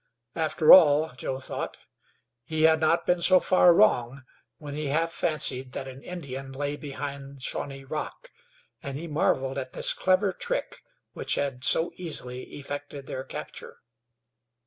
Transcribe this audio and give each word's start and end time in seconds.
After 0.35 0.73
all, 0.73 1.09
Joe 1.15 1.39
thought, 1.39 1.77
he 2.43 2.63
had 2.63 2.79
not 2.79 3.05
been 3.05 3.21
so 3.21 3.39
far 3.39 3.71
wrong 3.71 4.23
when 4.57 4.73
he 4.73 4.87
half 4.87 5.11
fancied 5.13 5.73
that 5.73 5.87
an 5.87 6.01
Indian 6.01 6.51
lay 6.53 6.75
behind 6.75 7.43
Shawnee 7.43 7.83
Rock, 7.83 8.31
and 8.81 8.97
he 8.97 9.05
marveled 9.07 9.59
at 9.59 9.73
this 9.73 9.93
clever 9.93 10.31
trick 10.31 10.81
which 11.13 11.35
had 11.35 11.63
so 11.63 11.91
easily 11.97 12.41
effected 12.55 13.05
their 13.05 13.23
capture. 13.23 13.77